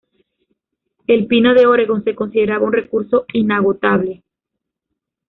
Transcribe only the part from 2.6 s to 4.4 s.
un recurso inagotable.